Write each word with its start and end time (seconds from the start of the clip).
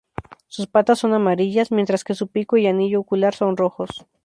Sus 0.47 0.65
patas 0.65 0.97
son 0.97 1.13
amarillas, 1.13 1.69
mientras 1.71 2.03
que 2.03 2.15
su 2.15 2.25
pico 2.27 2.57
y 2.57 2.65
anillo 2.65 2.99
ocular 2.99 3.35
son 3.35 3.55
rojos. 3.55 4.07